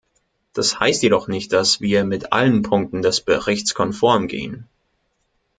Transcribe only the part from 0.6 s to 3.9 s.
heißt jedoch nicht, dass wir mit allen Punkten des Berichts